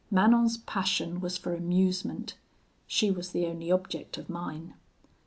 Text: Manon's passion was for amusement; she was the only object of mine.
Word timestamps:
Manon's 0.09 0.57
passion 0.57 1.19
was 1.21 1.37
for 1.37 1.53
amusement; 1.53 2.33
she 2.87 3.11
was 3.11 3.29
the 3.33 3.45
only 3.45 3.71
object 3.71 4.17
of 4.17 4.31
mine. 4.31 4.73